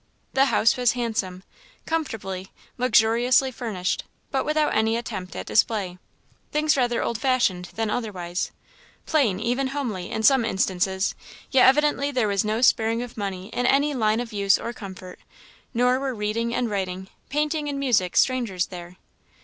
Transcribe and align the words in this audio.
The 0.33 0.45
house 0.45 0.77
was 0.77 0.93
handsome, 0.93 1.43
comfortably, 1.85 2.51
luxuriously 2.75 3.51
furnished, 3.51 4.03
but 4.31 4.45
without 4.45 4.73
any 4.73 4.97
attempt 4.97 5.35
at 5.35 5.45
display. 5.45 5.99
Things 6.51 6.75
rather 6.75 7.03
old 7.03 7.19
fashioned 7.19 7.65
than 7.75 7.91
otherwise; 7.91 8.49
plain, 9.05 9.39
even 9.39 9.67
homely, 9.67 10.09
in 10.09 10.23
some 10.23 10.43
instances; 10.43 11.13
yet 11.51 11.67
evidently 11.67 12.09
there 12.09 12.27
was 12.27 12.43
no 12.43 12.63
sparing 12.63 13.03
of 13.03 13.15
money 13.15 13.49
in 13.49 13.67
any 13.67 13.93
line 13.93 14.19
of 14.19 14.33
use 14.33 14.57
or 14.57 14.73
comfort; 14.73 15.19
nor 15.71 15.99
were 15.99 16.15
reading 16.15 16.51
and 16.51 16.71
writing, 16.71 17.07
painting 17.29 17.69
and 17.69 17.77
music, 17.79 18.17
strangers 18.17 18.65
there. 18.65 18.97